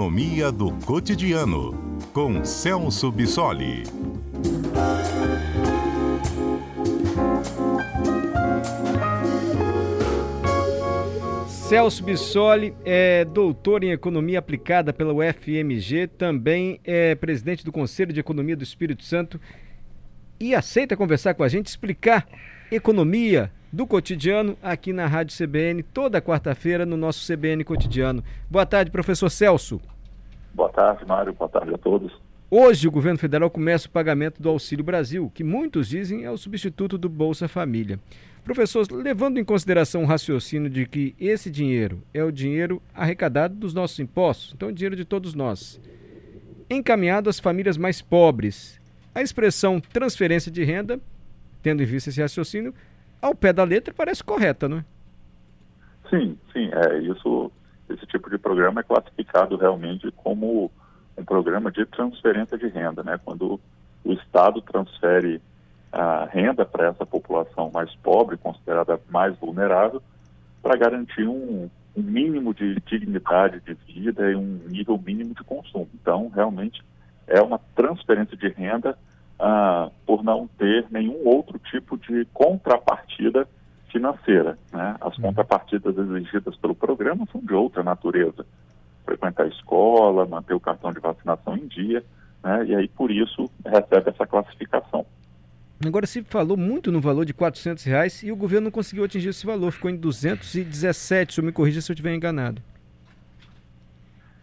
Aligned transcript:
Economia 0.00 0.50
do 0.50 0.72
Cotidiano, 0.86 1.98
com 2.14 2.42
Celso 2.42 3.12
Bissoli. 3.12 3.82
Celso 11.46 12.02
Bissoli 12.02 12.74
é 12.82 13.26
doutor 13.26 13.84
em 13.84 13.90
Economia 13.90 14.38
Aplicada 14.38 14.90
pela 14.90 15.12
UFMG, 15.12 16.06
também 16.06 16.80
é 16.82 17.14
presidente 17.14 17.62
do 17.62 17.70
Conselho 17.70 18.10
de 18.10 18.20
Economia 18.20 18.56
do 18.56 18.64
Espírito 18.64 19.04
Santo 19.04 19.38
e 20.40 20.54
aceita 20.54 20.96
conversar 20.96 21.34
com 21.34 21.42
a 21.42 21.48
gente, 21.48 21.66
explicar 21.66 22.26
economia 22.72 23.52
do 23.72 23.86
cotidiano 23.86 24.56
aqui 24.62 24.92
na 24.92 25.06
Rádio 25.06 25.36
CBN, 25.36 25.82
toda 25.82 26.20
quarta-feira 26.20 26.84
no 26.84 26.96
nosso 26.96 27.26
CBN 27.26 27.62
Cotidiano. 27.64 28.22
Boa 28.50 28.66
tarde, 28.66 28.90
professor 28.90 29.30
Celso. 29.30 29.80
Boa 30.52 30.68
tarde, 30.70 31.04
Mário. 31.06 31.32
Boa 31.32 31.48
tarde 31.48 31.72
a 31.74 31.78
todos. 31.78 32.12
Hoje 32.50 32.88
o 32.88 32.90
governo 32.90 33.18
federal 33.18 33.48
começa 33.48 33.86
o 33.86 33.90
pagamento 33.90 34.42
do 34.42 34.48
Auxílio 34.48 34.84
Brasil, 34.84 35.30
que 35.32 35.44
muitos 35.44 35.88
dizem 35.88 36.24
é 36.24 36.30
o 36.30 36.36
substituto 36.36 36.98
do 36.98 37.08
Bolsa 37.08 37.46
Família. 37.46 38.00
Professor, 38.42 38.84
levando 38.90 39.38
em 39.38 39.44
consideração 39.44 40.02
o 40.02 40.06
raciocínio 40.06 40.68
de 40.68 40.84
que 40.84 41.14
esse 41.20 41.48
dinheiro 41.48 42.02
é 42.12 42.24
o 42.24 42.32
dinheiro 42.32 42.82
arrecadado 42.92 43.54
dos 43.54 43.72
nossos 43.72 44.00
impostos, 44.00 44.52
então 44.52 44.68
é 44.68 44.72
o 44.72 44.74
dinheiro 44.74 44.96
de 44.96 45.04
todos 45.04 45.34
nós, 45.34 45.80
encaminhado 46.68 47.30
às 47.30 47.38
famílias 47.38 47.76
mais 47.76 48.02
pobres, 48.02 48.80
a 49.14 49.22
expressão 49.22 49.80
transferência 49.80 50.50
de 50.50 50.64
renda, 50.64 50.98
tendo 51.62 51.82
em 51.82 51.86
vista 51.86 52.10
esse 52.10 52.20
raciocínio, 52.20 52.74
ao 53.20 53.34
pé 53.34 53.52
da 53.52 53.64
letra 53.64 53.94
parece 53.94 54.22
correta, 54.22 54.68
não 54.68 54.78
é? 54.78 54.84
Sim, 56.08 56.38
sim. 56.52 56.70
É, 56.72 56.98
isso, 56.98 57.50
esse 57.88 58.06
tipo 58.06 58.28
de 58.28 58.38
programa 58.38 58.80
é 58.80 58.84
classificado 58.84 59.56
realmente 59.56 60.10
como 60.12 60.70
um 61.16 61.24
programa 61.24 61.70
de 61.70 61.86
transferência 61.86 62.58
de 62.58 62.66
renda, 62.68 63.02
né? 63.02 63.18
Quando 63.24 63.60
o 64.04 64.12
Estado 64.12 64.60
transfere 64.62 65.40
a 65.92 66.24
renda 66.24 66.64
para 66.64 66.88
essa 66.88 67.04
população 67.04 67.70
mais 67.72 67.94
pobre, 67.96 68.36
considerada 68.36 69.00
mais 69.10 69.36
vulnerável, 69.38 70.02
para 70.62 70.76
garantir 70.76 71.26
um, 71.26 71.68
um, 71.96 72.02
mínimo 72.02 72.54
de 72.54 72.76
dignidade 72.86 73.60
de 73.60 73.74
vida 73.74 74.30
e 74.30 74.36
um 74.36 74.60
nível 74.68 74.98
mínimo 74.98 75.34
de 75.34 75.42
consumo. 75.44 75.88
Então, 75.94 76.30
realmente, 76.34 76.82
é 77.26 77.40
uma 77.40 77.60
transferência 77.74 78.36
de 78.36 78.48
renda 78.48 78.96
ah, 79.40 79.90
por 80.06 80.22
não 80.22 80.46
ter 80.58 80.86
nenhum 80.90 81.26
outro 81.26 81.58
tipo 81.58 81.96
de 81.96 82.26
contrapartida 82.32 83.48
financeira. 83.90 84.58
Né? 84.72 84.96
As 85.00 85.16
uhum. 85.16 85.24
contrapartidas 85.24 85.96
exigidas 85.96 86.56
pelo 86.56 86.74
programa 86.74 87.26
são 87.32 87.40
de 87.40 87.54
outra 87.54 87.82
natureza 87.82 88.44
frequentar 89.10 89.44
a 89.44 89.48
escola, 89.48 90.26
manter 90.26 90.54
o 90.54 90.60
cartão 90.60 90.92
de 90.92 91.00
vacinação 91.00 91.56
em 91.56 91.66
dia, 91.66 92.04
né? 92.42 92.64
e 92.66 92.74
aí 92.74 92.88
por 92.88 93.10
isso 93.10 93.50
recebe 93.64 94.10
essa 94.10 94.26
classificação. 94.26 95.04
Agora 95.84 96.06
se 96.06 96.22
falou 96.22 96.56
muito 96.56 96.92
no 96.92 97.00
valor 97.00 97.24
de 97.24 97.32
400 97.32 97.82
reais 97.84 98.22
e 98.22 98.30
o 98.30 98.36
governo 98.36 98.66
não 98.66 98.70
conseguiu 98.70 99.04
atingir 99.04 99.30
esse 99.30 99.46
valor, 99.46 99.72
ficou 99.72 99.90
em 99.90 99.96
217, 99.96 101.34
se 101.34 101.40
eu 101.40 101.44
me 101.44 101.52
corrija 101.52 101.80
se 101.80 101.90
eu 101.90 101.94
estiver 101.94 102.14
enganado. 102.14 102.62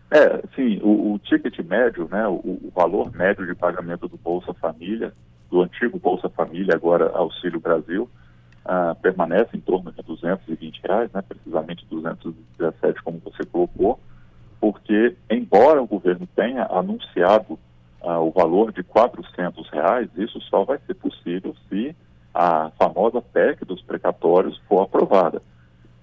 É, 0.10 0.42
sim, 0.56 0.80
o, 0.82 1.14
o 1.14 1.20
ticket 1.20 1.60
médio, 1.60 2.08
né, 2.10 2.26
o, 2.28 2.36
o, 2.36 2.72
valor 2.74 3.12
médio 3.14 3.46
de 3.46 3.54
pagamento 3.54 4.08
do 4.08 4.18
Bolsa 4.18 4.54
Família, 4.54 5.12
do 5.50 5.62
antigo 5.62 6.00
Bolsa 6.00 6.30
Família, 6.30 6.76
agora 6.76 7.12
Auxílio 7.14 7.60
Brasil, 7.60 8.10
ah, 8.64 8.96
permanece 9.02 9.50
em 9.56 9.60
torno 9.60 9.92
de 9.92 10.02
220 10.02 10.82
reais, 10.82 11.12
né, 11.12 11.22
precisamente 11.22 11.86
217, 11.90 13.04
como 13.04 13.20
você 13.20 13.44
colocou, 13.46 14.00
porque, 14.62 15.16
embora 15.30 15.82
o 15.82 15.88
governo 15.88 16.28
tenha 16.36 16.66
anunciado 16.66 17.60
ah, 18.02 18.20
o 18.20 18.32
valor 18.32 18.72
de 18.72 18.84
400 18.84 19.70
reais, 19.70 20.10
isso 20.16 20.40
só 20.42 20.64
vai 20.64 20.80
ser 20.88 20.94
possível 20.94 21.54
se 21.68 21.94
a 22.34 22.72
famosa 22.78 23.22
PEC 23.22 23.66
dos 23.66 23.82
precatórios 23.82 24.58
for 24.70 24.84
aprovada. 24.84 25.42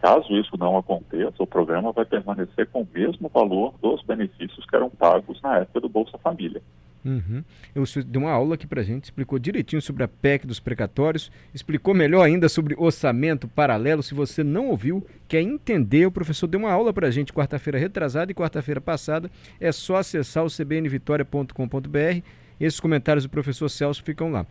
Caso 0.05 0.37
isso 0.37 0.55
não 0.59 0.77
aconteça, 0.77 1.43
o 1.43 1.47
programa 1.47 1.91
vai 1.91 2.05
permanecer 2.05 2.69
com 2.69 2.83
o 2.83 2.89
mesmo 2.93 3.31
valor 3.33 3.73
dos 3.81 4.03
benefícios 4.03 4.67
que 4.67 4.77
eram 4.77 4.91
pagos 4.91 5.41
na 5.41 5.61
época 5.61 5.81
do 5.81 5.89
Bolsa 5.89 6.19
Família. 6.19 6.61
Uhum. 7.03 7.43
Eu 7.75 7.85
deu 8.05 8.21
uma 8.21 8.31
aula 8.31 8.55
aqui 8.55 8.67
para 8.67 8.83
gente, 8.83 9.05
explicou 9.05 9.39
direitinho 9.39 9.81
sobre 9.81 10.05
a 10.05 10.09
PEC 10.09 10.47
dos 10.47 10.61
precatórios, 10.61 11.33
explicou 11.55 11.95
melhor 11.95 12.23
ainda 12.23 12.51
sobre 12.51 12.75
orçamento 12.77 13.49
paralelo. 13.49 14.03
Se 14.03 14.13
você 14.13 14.45
não 14.45 14.69
ouviu, 14.69 15.03
quer 15.27 15.41
entender, 15.41 16.05
o 16.05 16.13
professor 16.13 16.49
deu 16.49 16.61
uma 16.61 16.71
aula 16.71 16.93
para 16.93 17.11
gente 17.11 17.33
quarta-feira 17.33 17.79
retrasada 17.79 18.31
e 18.31 18.35
quarta-feira 18.35 18.83
passada. 18.83 19.31
É 19.59 19.73
só 19.73 19.97
acessar 19.97 20.45
o 20.45 20.51
cbnvitoria.com.br. 20.51 22.23
Esses 22.61 22.79
comentários 22.79 23.25
do 23.25 23.31
professor 23.31 23.71
Celso 23.71 24.03
ficam 24.03 24.31
lá. 24.31 24.45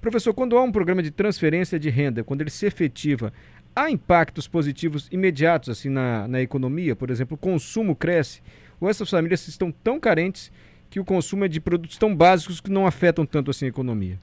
Professor, 0.00 0.32
quando 0.34 0.56
há 0.56 0.62
um 0.62 0.70
programa 0.70 1.02
de 1.02 1.10
transferência 1.10 1.78
de 1.78 1.90
renda, 1.90 2.22
quando 2.22 2.40
ele 2.40 2.50
se 2.50 2.66
efetiva, 2.66 3.32
há 3.76 3.90
impactos 3.90 4.48
positivos 4.48 5.06
imediatos 5.12 5.68
assim 5.68 5.90
na, 5.90 6.26
na 6.26 6.40
economia? 6.40 6.96
Por 6.96 7.10
exemplo, 7.10 7.34
o 7.34 7.38
consumo 7.38 7.94
cresce? 7.94 8.42
Ou 8.80 8.88
essas 8.88 9.10
famílias 9.10 9.46
estão 9.46 9.70
tão 9.70 10.00
carentes 10.00 10.50
que 10.88 10.98
o 10.98 11.04
consumo 11.04 11.44
é 11.44 11.48
de 11.48 11.60
produtos 11.60 11.98
tão 11.98 12.16
básicos 12.16 12.60
que 12.60 12.70
não 12.70 12.86
afetam 12.86 13.26
tanto 13.26 13.50
assim 13.50 13.66
a 13.66 13.68
economia? 13.68 14.18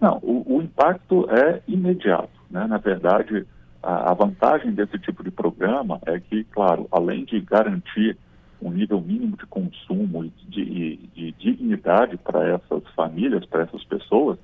Não, 0.00 0.18
o, 0.22 0.56
o 0.56 0.62
impacto 0.62 1.28
é 1.30 1.62
imediato. 1.68 2.30
Né? 2.50 2.66
Na 2.66 2.78
verdade, 2.78 3.46
a, 3.82 4.10
a, 4.10 4.14
vantagem 4.14 4.72
desse 4.72 4.98
tipo 4.98 5.22
de 5.22 5.30
programa 5.30 6.00
é 6.06 6.18
que, 6.18 6.44
claro, 6.44 6.88
além 6.90 7.24
de 7.24 7.40
garantir 7.40 8.16
um 8.60 8.72
nível 8.72 9.00
mínimo 9.00 9.36
de 9.36 9.46
consumo 9.46 10.24
e 10.24 10.32
de, 10.48 10.64
de, 10.64 10.96
de 11.14 11.32
dignidade 11.32 12.16
para 12.16 12.46
essas 12.48 12.82
famílias, 12.94 13.44
para 13.44 13.62
essas 13.62 13.84
pessoas, 13.84 14.38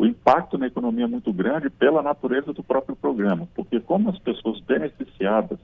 o 0.00 0.06
impacto 0.06 0.56
na 0.56 0.66
economia 0.66 1.04
é 1.04 1.06
muito 1.06 1.30
grande 1.30 1.68
pela 1.68 2.02
natureza 2.02 2.54
do 2.54 2.62
próprio 2.62 2.96
programa, 2.96 3.46
porque 3.54 3.78
como 3.80 4.08
as 4.08 4.18
pessoas 4.18 4.58
beneficiadas 4.60 5.58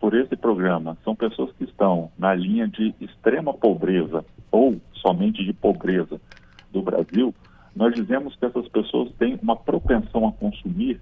por 0.00 0.12
esse 0.12 0.34
programa 0.34 0.98
são 1.04 1.14
pessoas 1.14 1.52
que 1.52 1.62
estão 1.62 2.10
na 2.18 2.34
linha 2.34 2.66
de 2.66 2.92
extrema 3.00 3.54
pobreza 3.54 4.24
ou 4.50 4.80
somente 4.94 5.44
de 5.44 5.52
pobreza 5.52 6.20
do 6.72 6.82
Brasil, 6.82 7.32
nós 7.76 7.94
dizemos 7.94 8.34
que 8.34 8.44
essas 8.44 8.66
pessoas 8.66 9.12
têm 9.20 9.38
uma 9.40 9.54
propensão 9.54 10.26
a 10.26 10.32
consumir 10.32 11.00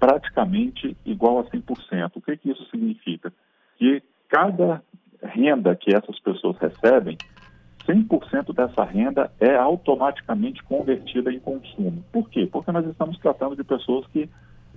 praticamente 0.00 0.96
igual 1.06 1.38
a 1.38 1.44
100%. 1.44 2.10
O 2.16 2.20
que, 2.20 2.36
que 2.36 2.50
isso 2.50 2.68
significa? 2.68 3.32
Que 3.76 4.02
cada 4.28 4.82
renda 5.22 5.76
que 5.76 5.94
essas 5.94 6.18
pessoas 6.18 6.56
recebem, 6.58 7.16
100% 7.86 8.17
dessa 8.58 8.82
renda 8.82 9.30
é 9.38 9.54
automaticamente 9.54 10.64
convertida 10.64 11.32
em 11.32 11.38
consumo. 11.38 12.02
Por 12.12 12.28
quê? 12.28 12.48
Porque 12.50 12.72
nós 12.72 12.84
estamos 12.86 13.16
tratando 13.18 13.54
de 13.54 13.62
pessoas 13.62 14.04
que 14.08 14.28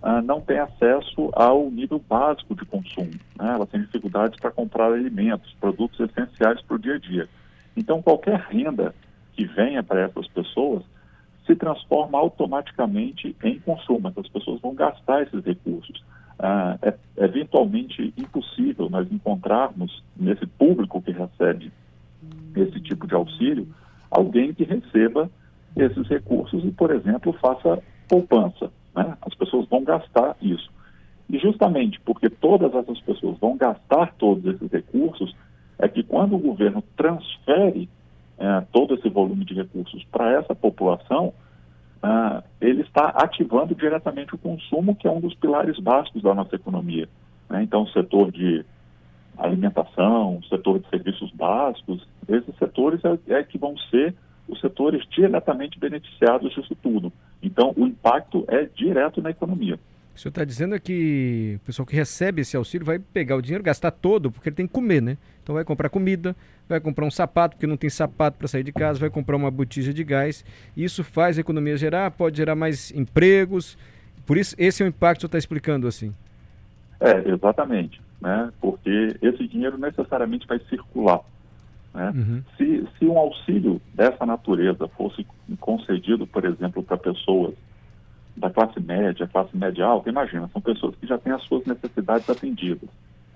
ah, 0.03 0.21
não 0.21 0.39
têm 0.39 0.59
acesso 0.59 1.31
ao 1.33 1.69
nível 1.71 1.99
básico 2.07 2.53
de 2.53 2.63
consumo. 2.63 3.11
Né? 3.35 3.53
Elas 3.53 3.67
têm 3.69 3.81
dificuldades 3.81 4.39
para 4.39 4.51
comprar 4.51 4.93
alimentos, 4.93 5.51
produtos 5.59 5.99
essenciais 5.99 6.61
para 6.61 6.75
o 6.75 6.79
dia 6.79 6.95
a 6.95 6.99
dia. 6.99 7.27
Então, 7.75 8.03
qualquer 8.03 8.39
renda 8.39 8.93
que 9.33 9.45
venha 9.45 9.81
para 9.81 10.01
essas 10.01 10.27
pessoas 10.27 10.83
se 11.47 11.55
transforma 11.55 12.19
automaticamente 12.19 13.35
em 13.43 13.59
consumo. 13.61 14.09
Essas 14.09 14.27
pessoas 14.27 14.61
vão 14.61 14.75
gastar 14.75 15.23
esses 15.23 15.43
recursos. 15.43 16.03
Ah, 16.37 16.77
é, 16.83 16.93
é 17.17 17.25
eventualmente 17.25 18.13
impossível 18.15 18.91
nós 18.91 19.11
encontrarmos 19.11 20.03
nesse 20.15 20.45
público 20.45 21.01
que 21.01 21.11
recebe 21.11 21.71
esse 22.55 22.79
tipo 22.81 23.07
de 23.07 23.15
auxílio 23.15 23.67
alguém 24.11 24.53
que 24.53 24.65
receba 24.65 25.29
esses 25.75 26.07
recursos 26.07 26.63
e, 26.65 26.71
por 26.71 26.91
exemplo, 26.91 27.31
faça 27.33 27.81
poupança. 28.09 28.69
Né? 28.93 29.15
As 29.21 29.33
pessoas 29.33 29.67
vão 29.69 29.83
gastar 29.83 30.35
isso. 30.41 30.69
E 31.29 31.39
justamente 31.39 31.99
porque 32.01 32.29
todas 32.29 32.75
essas 32.75 32.99
pessoas 32.99 33.39
vão 33.39 33.55
gastar 33.55 34.13
todos 34.15 34.45
esses 34.53 34.69
recursos, 34.69 35.33
é 35.79 35.87
que 35.87 36.03
quando 36.03 36.35
o 36.35 36.39
governo 36.39 36.83
transfere 36.97 37.89
é, 38.37 38.61
todo 38.73 38.95
esse 38.95 39.07
volume 39.07 39.45
de 39.45 39.53
recursos 39.53 40.03
para 40.11 40.33
essa 40.33 40.53
população, 40.53 41.33
é, 42.03 42.43
ele 42.59 42.81
está 42.81 43.13
ativando 43.15 43.73
diretamente 43.73 44.35
o 44.35 44.37
consumo, 44.37 44.93
que 44.93 45.07
é 45.07 45.11
um 45.11 45.21
dos 45.21 45.33
pilares 45.35 45.79
básicos 45.79 46.21
da 46.21 46.33
nossa 46.35 46.55
economia. 46.55 47.07
Né? 47.49 47.63
Então, 47.63 47.83
o 47.83 47.89
setor 47.89 48.29
de 48.29 48.65
alimentação, 49.37 50.41
setor 50.49 50.79
de 50.79 50.89
serviços 50.89 51.31
básicos, 51.31 52.07
esses 52.27 52.55
setores 52.57 53.01
é, 53.03 53.33
é 53.33 53.43
que 53.43 53.57
vão 53.57 53.77
ser 53.89 54.13
os 54.47 54.59
setores 54.59 55.03
diretamente 55.09 55.79
beneficiados 55.79 56.53
disso 56.53 56.75
tudo. 56.81 57.11
Então, 57.41 57.73
o 57.75 57.87
impacto 57.87 58.43
é 58.47 58.65
direto 58.65 59.21
na 59.21 59.29
economia. 59.29 59.79
O 60.13 60.19
senhor 60.19 60.29
está 60.31 60.43
dizendo 60.43 60.75
é 60.75 60.79
que 60.79 61.57
o 61.61 61.65
pessoal 61.65 61.85
que 61.85 61.95
recebe 61.95 62.41
esse 62.41 62.57
auxílio 62.57 62.85
vai 62.85 62.99
pegar 62.99 63.37
o 63.37 63.41
dinheiro, 63.41 63.63
gastar 63.63 63.91
todo, 63.91 64.29
porque 64.29 64.49
ele 64.49 64.55
tem 64.55 64.67
que 64.67 64.73
comer, 64.73 65.01
né? 65.01 65.17
Então 65.41 65.55
vai 65.55 65.63
comprar 65.63 65.89
comida, 65.89 66.35
vai 66.67 66.81
comprar 66.81 67.05
um 67.05 67.11
sapato, 67.11 67.55
porque 67.55 67.65
não 67.65 67.77
tem 67.77 67.89
sapato 67.89 68.37
para 68.37 68.47
sair 68.47 68.63
de 68.63 68.73
casa, 68.73 68.99
vai 68.99 69.09
comprar 69.09 69.37
uma 69.37 69.49
botija 69.49 69.93
de 69.93 70.03
gás. 70.03 70.43
Isso 70.75 71.03
faz 71.03 71.37
a 71.37 71.41
economia 71.41 71.77
gerar, 71.77 72.11
pode 72.11 72.37
gerar 72.37 72.55
mais 72.55 72.91
empregos. 72.91 73.77
Por 74.25 74.37
isso, 74.37 74.53
esse 74.59 74.83
é 74.83 74.85
o 74.85 74.89
impacto 74.89 75.19
que 75.19 75.19
o 75.19 75.21
senhor 75.21 75.29
está 75.29 75.37
explicando 75.37 75.87
assim. 75.87 76.13
É, 77.01 77.29
exatamente. 77.29 77.99
Né? 78.21 78.51
Porque 78.61 79.17
esse 79.21 79.47
dinheiro 79.47 79.77
necessariamente 79.77 80.47
vai 80.47 80.59
circular. 80.69 81.21
Né? 81.93 82.13
Uhum. 82.15 82.43
Se, 82.57 82.87
se 82.97 83.05
um 83.05 83.17
auxílio 83.17 83.81
dessa 83.93 84.25
natureza 84.25 84.87
fosse 84.89 85.25
concedido, 85.59 86.27
por 86.27 86.45
exemplo, 86.45 86.83
para 86.83 86.97
pessoas 86.97 87.53
da 88.37 88.49
classe 88.49 88.79
média, 88.79 89.27
classe 89.27 89.55
média 89.57 89.85
alta, 89.85 90.09
imagina, 90.09 90.49
são 90.53 90.61
pessoas 90.61 90.95
que 90.95 91.07
já 91.07 91.17
têm 91.17 91.33
as 91.33 91.43
suas 91.43 91.65
necessidades 91.65 92.29
atendidas. 92.29 92.89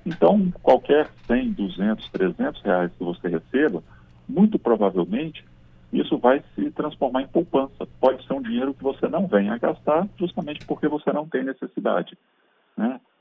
Então, 0.06 0.54
qualquer 0.62 1.10
100, 1.26 1.54
200, 1.54 2.10
300 2.10 2.62
reais 2.62 2.92
que 2.98 3.04
você 3.04 3.28
receba, 3.28 3.84
muito 4.30 4.58
provavelmente, 4.60 5.44
isso 5.92 6.18
vai 6.18 6.44
se 6.54 6.70
transformar 6.72 7.24
em 7.24 7.28
poupança. 7.28 7.88
Pode 8.00 8.26
ser 8.26 8.34
um 8.34 8.42
dinheiro 8.42 8.74
que 8.74 8.84
você 8.84 9.08
não 9.08 9.28
venha 9.28 9.54
a 9.54 9.58
gastar 9.58 10.08
justamente 10.18 10.66
porque 10.66 10.88
você 10.88 11.12
não 11.12 11.28
tem 11.28 11.44
necessidade. 11.44 12.18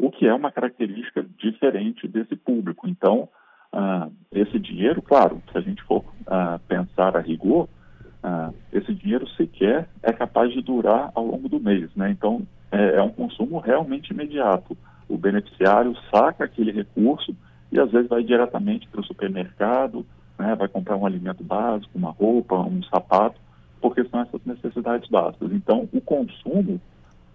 O 0.04 0.10
que 0.10 0.26
é 0.26 0.34
uma 0.34 0.52
característica 0.52 1.24
diferente 1.38 2.06
desse 2.06 2.36
público. 2.36 2.86
Então, 2.86 3.26
ah, 3.72 4.10
esse 4.30 4.58
dinheiro, 4.58 5.00
claro, 5.00 5.42
se 5.50 5.56
a 5.56 5.62
gente 5.62 5.82
for 5.84 6.04
ah, 6.26 6.60
pensar 6.68 7.16
a 7.16 7.20
rigor, 7.20 7.70
ah, 8.22 8.52
esse 8.70 8.92
dinheiro 8.92 9.26
sequer 9.30 9.88
é 10.02 10.12
capaz 10.12 10.52
de 10.52 10.60
durar 10.60 11.10
ao 11.14 11.24
longo 11.24 11.48
do 11.48 11.58
mês. 11.58 11.88
Né? 11.96 12.10
Então, 12.10 12.46
é, 12.70 12.96
é 12.96 13.02
um 13.02 13.08
consumo 13.08 13.58
realmente 13.60 14.12
imediato. 14.12 14.76
O 15.08 15.16
beneficiário 15.16 15.96
saca 16.14 16.44
aquele 16.44 16.70
recurso 16.70 17.34
e 17.72 17.80
às 17.80 17.90
vezes 17.90 18.10
vai 18.10 18.22
diretamente 18.22 18.86
para 18.88 19.00
o 19.00 19.06
supermercado, 19.06 20.04
né? 20.38 20.54
vai 20.54 20.68
comprar 20.68 20.96
um 20.96 21.06
alimento 21.06 21.42
básico, 21.42 21.96
uma 21.96 22.10
roupa, 22.10 22.58
um 22.58 22.82
sapato, 22.82 23.40
porque 23.80 24.04
são 24.04 24.20
essas 24.20 24.44
necessidades 24.44 25.08
básicas. 25.08 25.50
Então, 25.50 25.88
o 25.94 26.00
consumo 26.02 26.78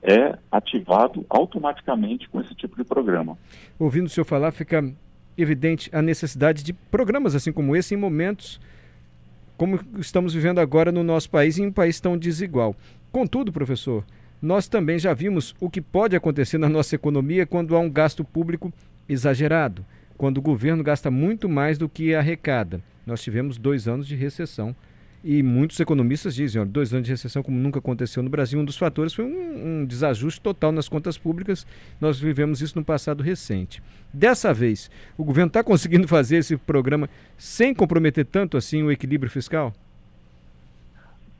é 0.01 0.37
ativado 0.51 1.25
automaticamente 1.29 2.29
com 2.29 2.39
esse 2.39 2.55
tipo 2.55 2.75
de 2.75 2.83
programa. 2.83 3.37
Ouvindo 3.77 4.07
o 4.07 4.09
senhor 4.09 4.25
falar, 4.25 4.51
fica 4.51 4.83
evidente 5.37 5.89
a 5.93 6.01
necessidade 6.01 6.63
de 6.63 6.73
programas 6.73 7.35
assim 7.35 7.51
como 7.51 7.75
esse 7.75 7.93
em 7.93 7.97
momentos 7.97 8.59
como 9.59 9.77
estamos 9.97 10.33
vivendo 10.33 10.59
agora 10.59 10.89
no 10.89 11.03
nosso 11.03 11.29
país, 11.29 11.59
em 11.59 11.65
um 11.65 11.71
país 11.71 11.99
tão 11.99 12.17
desigual. 12.17 12.73
Contudo, 13.11 13.51
professor, 13.51 14.05
nós 14.41 14.69
também 14.69 14.97
já 14.97 15.13
vimos 15.13 15.53
o 15.59 15.69
que 15.69 15.81
pode 15.81 16.15
acontecer 16.15 16.57
na 16.57 16.69
nossa 16.69 16.95
economia 16.95 17.45
quando 17.45 17.75
há 17.75 17.79
um 17.79 17.89
gasto 17.89 18.23
público 18.23 18.71
exagerado, 19.07 19.85
quando 20.17 20.37
o 20.37 20.41
governo 20.41 20.81
gasta 20.81 21.11
muito 21.11 21.49
mais 21.49 21.77
do 21.77 21.89
que 21.89 22.15
arrecada. 22.15 22.81
Nós 23.05 23.21
tivemos 23.21 23.57
dois 23.57 23.85
anos 23.85 24.07
de 24.07 24.15
recessão 24.15 24.73
e 25.23 25.43
muitos 25.43 25.79
economistas 25.79 26.33
dizem, 26.33 26.61
olha, 26.61 26.69
dois 26.69 26.93
anos 26.93 27.05
de 27.05 27.11
recessão 27.11 27.43
como 27.43 27.57
nunca 27.57 27.79
aconteceu 27.79 28.23
no 28.23 28.29
Brasil, 28.29 28.59
um 28.59 28.63
dos 28.63 28.77
fatores 28.77 29.13
foi 29.13 29.25
um, 29.25 29.81
um, 29.81 29.85
desajuste 29.85 30.39
total 30.39 30.71
nas 30.71 30.87
contas 30.87 31.17
públicas. 31.17 31.67
Nós 31.99 32.19
vivemos 32.19 32.61
isso 32.61 32.77
no 32.79 32.85
passado 32.85 33.21
recente. 33.21 33.83
Dessa 34.13 34.53
vez, 34.53 34.89
o 35.17 35.23
governo 35.23 35.47
está 35.49 35.61
conseguindo 35.63 36.07
fazer 36.07 36.37
esse 36.37 36.55
programa 36.55 37.09
sem 37.37 37.73
comprometer 37.73 38.25
tanto 38.25 38.55
assim 38.55 38.81
o 38.81 38.91
equilíbrio 38.91 39.29
fiscal? 39.29 39.73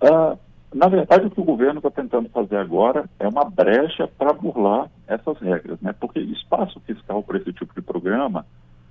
Uh, 0.01 0.37
na 0.73 0.87
verdade, 0.87 1.27
o 1.27 1.31
que 1.31 1.39
o 1.39 1.45
governo 1.45 1.79
está 1.79 1.89
tentando 1.89 2.29
fazer 2.29 2.57
agora 2.57 3.05
é 3.17 3.27
uma 3.27 3.45
brecha 3.45 4.07
para 4.07 4.33
burlar 4.33 4.89
essas 5.07 5.37
regras, 5.39 5.79
né? 5.81 5.93
Porque 5.97 6.19
espaço 6.19 6.79
fiscal 6.81 7.23
para 7.23 7.37
esse 7.37 7.51
tipo 7.53 7.73
de 7.73 7.81
programa, 7.81 8.45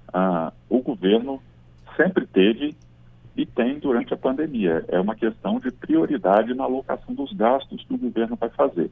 uh, 0.08 0.52
o 0.68 0.80
governo 0.80 1.40
sempre 1.96 2.26
teve 2.26 2.74
e 3.38 3.46
tem 3.46 3.78
durante 3.78 4.12
a 4.12 4.16
pandemia. 4.16 4.84
É 4.88 4.98
uma 4.98 5.14
questão 5.14 5.60
de 5.60 5.70
prioridade 5.70 6.52
na 6.54 6.64
alocação 6.64 7.14
dos 7.14 7.32
gastos 7.32 7.84
que 7.84 7.94
o 7.94 7.98
governo 7.98 8.34
vai 8.34 8.48
fazer. 8.50 8.90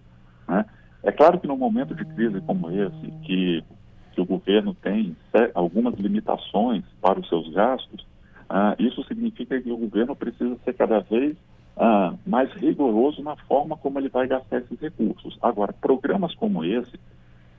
Né? 0.49 0.65
É 1.03 1.11
claro 1.11 1.41
que 1.41 1.49
no 1.49 1.57
momento 1.57 1.97
de 1.97 2.05
crise 2.05 2.41
como 2.43 2.71
esse, 2.71 3.11
que, 3.25 3.65
que 4.13 4.21
o 4.21 4.25
governo 4.25 4.73
tem 4.73 5.17
algumas 5.53 5.95
limitações 5.97 6.85
para 7.03 7.19
os 7.19 7.29
seus 7.29 7.53
gastos, 7.53 8.07
ah, 8.49 8.77
isso 8.79 9.03
significa 9.09 9.61
que 9.61 9.73
o 9.73 9.77
governo 9.77 10.15
precisa 10.15 10.57
ser 10.65 10.75
cada 10.75 11.01
vez 11.01 11.37
ah, 11.77 12.15
mais 12.25 12.49
rigoroso 12.53 13.25
na 13.25 13.35
forma 13.35 13.77
como 13.77 13.99
ele 13.99 14.09
vai 14.09 14.29
gastar 14.29 14.59
esses 14.59 14.79
recursos. 14.79 15.37
Agora, 15.43 15.73
programas 15.73 16.33
como 16.37 16.65
esse, 16.65 17.01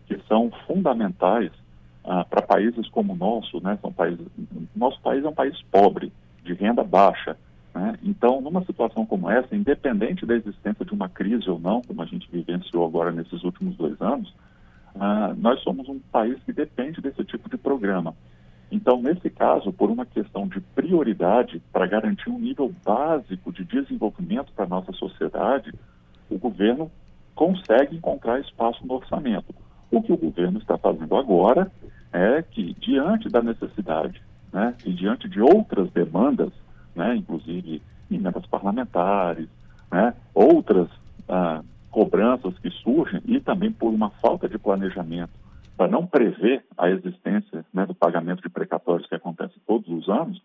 que 0.05 0.17
são 0.25 0.49
fundamentais 0.65 1.51
ah, 2.05 2.23
para 2.23 2.41
países 2.41 2.87
como 2.87 3.11
o 3.11 3.17
nosso, 3.17 3.61
né, 3.61 3.77
são 3.81 3.91
países, 3.91 4.25
nosso 4.73 5.01
país 5.01 5.25
é 5.25 5.27
um 5.27 5.35
país 5.35 5.61
pobre, 5.69 6.13
de 6.47 6.53
renda 6.53 6.83
baixa. 6.83 7.37
Né? 7.75 7.97
Então, 8.01 8.41
numa 8.41 8.63
situação 8.63 9.05
como 9.05 9.29
essa, 9.29 9.55
independente 9.55 10.25
da 10.25 10.35
existência 10.35 10.83
de 10.83 10.93
uma 10.93 11.09
crise 11.09 11.49
ou 11.49 11.59
não, 11.59 11.81
como 11.81 12.01
a 12.01 12.05
gente 12.05 12.29
vivenciou 12.31 12.85
agora 12.85 13.11
nesses 13.11 13.43
últimos 13.43 13.75
dois 13.75 14.01
anos, 14.01 14.29
uh, 14.95 15.35
nós 15.37 15.61
somos 15.61 15.87
um 15.87 15.99
país 15.99 16.41
que 16.43 16.53
depende 16.53 17.01
desse 17.01 17.23
tipo 17.23 17.49
de 17.49 17.57
programa. 17.57 18.15
Então, 18.71 19.01
nesse 19.01 19.29
caso, 19.29 19.71
por 19.71 19.89
uma 19.89 20.05
questão 20.05 20.47
de 20.47 20.59
prioridade 20.59 21.61
para 21.71 21.85
garantir 21.85 22.29
um 22.29 22.39
nível 22.39 22.73
básico 22.83 23.51
de 23.53 23.63
desenvolvimento 23.63 24.51
para 24.53 24.65
a 24.65 24.69
nossa 24.69 24.91
sociedade, 24.93 25.71
o 26.29 26.37
governo 26.37 26.91
consegue 27.33 27.95
encontrar 27.95 28.39
espaço 28.39 28.85
no 28.85 28.95
orçamento. 28.95 29.53
O 29.89 30.01
que 30.01 30.11
o 30.11 30.17
governo 30.17 30.59
está 30.59 30.77
fazendo 30.77 31.15
agora 31.15 31.71
é 32.11 32.41
que, 32.41 32.73
diante 32.73 33.29
da 33.29 33.41
necessidade 33.41 34.21
né, 34.57 34.73
e 34.83 34.91
diante 34.91 35.29
de 35.29 35.39
outras 35.39 35.91
demandas, 35.91 36.51
né, 36.95 37.15
inclusive 37.15 37.79
emendas 38.09 38.43
parlamentares, 38.47 39.47
né, 39.91 40.15
outras 40.33 40.89
ah, 41.29 41.61
cobranças 41.91 42.57
que 42.57 42.71
surgem 42.71 43.21
e 43.25 43.39
também 43.39 43.71
por 43.71 43.93
uma 43.93 44.09
falta 44.09 44.49
de 44.49 44.57
planejamento 44.57 45.29
para 45.77 45.87
não 45.87 46.07
prever 46.07 46.65
a 46.75 46.89
existência 46.89 47.63
né, 47.71 47.85
do 47.85 47.93
pagamento 47.93 48.41
de 48.41 48.49
precatórios 48.49 49.07
que 49.07 49.13
acontece 49.13 49.53
todos 49.67 49.87
os 49.89 50.09
anos, 50.09 50.41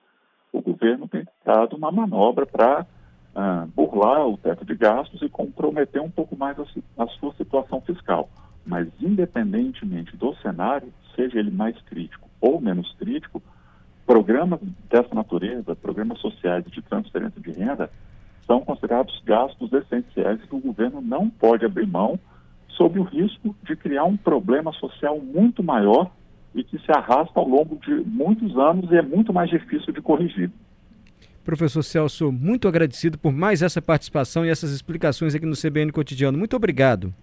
o 0.52 0.60
governo 0.60 1.08
tem 1.08 1.26
dado 1.42 1.74
uma 1.74 1.90
manobra 1.90 2.44
para 2.44 2.86
ah, 3.34 3.66
burlar 3.74 4.26
o 4.26 4.36
teto 4.36 4.62
de 4.66 4.74
gastos 4.74 5.22
e 5.22 5.28
comprometer 5.30 6.02
um 6.02 6.10
pouco 6.10 6.36
mais 6.36 6.58
a, 6.60 6.64
a 7.02 7.06
sua 7.06 7.32
situação 7.32 7.80
fiscal. 7.80 8.28
Mas, 8.66 8.88
independentemente 9.00 10.14
do 10.18 10.34
cenário, 10.36 10.92
seja 11.16 11.38
ele 11.38 11.50
mais 11.50 11.80
crítico 11.80 12.28
ou 12.42 12.60
menos 12.60 12.92
crítico, 12.98 13.40
Programas 14.12 14.60
dessa 14.90 15.14
natureza, 15.14 15.74
programas 15.74 16.18
sociais 16.18 16.62
de 16.66 16.82
transferência 16.82 17.40
de 17.40 17.50
renda, 17.50 17.88
são 18.46 18.60
considerados 18.60 19.18
gastos 19.24 19.72
essenciais 19.72 20.38
que 20.42 20.54
o 20.54 20.60
governo 20.60 21.00
não 21.00 21.30
pode 21.30 21.64
abrir 21.64 21.86
mão, 21.86 22.20
sob 22.68 22.98
o 22.98 23.04
risco 23.04 23.56
de 23.62 23.74
criar 23.74 24.04
um 24.04 24.14
problema 24.14 24.70
social 24.74 25.18
muito 25.18 25.62
maior 25.62 26.10
e 26.54 26.62
que 26.62 26.78
se 26.78 26.92
arrasta 26.92 27.40
ao 27.40 27.48
longo 27.48 27.76
de 27.76 27.90
muitos 28.06 28.54
anos 28.58 28.90
e 28.90 28.96
é 28.96 29.00
muito 29.00 29.32
mais 29.32 29.48
difícil 29.48 29.94
de 29.94 30.02
corrigir. 30.02 30.50
Professor 31.42 31.82
Celso, 31.82 32.30
muito 32.30 32.68
agradecido 32.68 33.16
por 33.16 33.32
mais 33.32 33.62
essa 33.62 33.80
participação 33.80 34.44
e 34.44 34.50
essas 34.50 34.72
explicações 34.72 35.34
aqui 35.34 35.46
no 35.46 35.56
CBN 35.56 35.90
Cotidiano. 35.90 36.36
Muito 36.36 36.54
obrigado. 36.54 37.14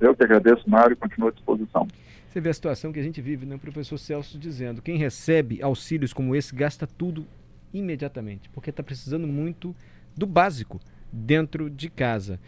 Eu 0.00 0.16
que 0.16 0.24
agradeço, 0.24 0.62
Mário, 0.70 0.94
e 0.94 0.96
continuo 0.96 1.28
à 1.28 1.32
disposição. 1.32 1.86
Você 2.34 2.40
vê 2.40 2.50
a 2.50 2.54
situação 2.54 2.92
que 2.92 2.98
a 2.98 3.02
gente 3.02 3.22
vive, 3.22 3.46
né? 3.46 3.54
O 3.54 3.60
professor 3.60 3.96
Celso 3.96 4.36
dizendo: 4.36 4.82
quem 4.82 4.98
recebe 4.98 5.62
auxílios 5.62 6.12
como 6.12 6.34
esse 6.34 6.52
gasta 6.52 6.84
tudo 6.84 7.28
imediatamente, 7.72 8.48
porque 8.48 8.70
está 8.70 8.82
precisando 8.82 9.24
muito 9.24 9.72
do 10.16 10.26
básico 10.26 10.80
dentro 11.12 11.70
de 11.70 11.88
casa. 11.88 12.40